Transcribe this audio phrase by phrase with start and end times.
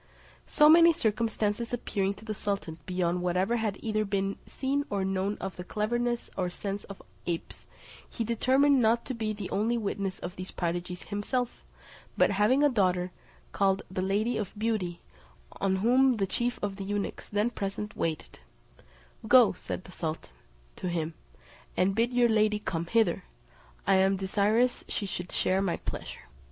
[0.47, 5.37] So many circumstances appearing to the sultan beyond whatever had either been seen or known
[5.37, 7.67] of the cleverness or sense of apes,
[8.09, 11.63] he determined not to be the only witness of these prodigies himself,
[12.17, 13.11] but having a daughter,
[13.51, 15.01] called the Lady of Beauty,
[15.61, 18.39] on whom the chief of the eunuchs, then present, waited;
[19.27, 20.33] "Go," said the sultan
[20.77, 21.13] to him,
[21.77, 23.25] "and bid your lady come hither:
[23.85, 26.21] I am desirous she should share my pleasure."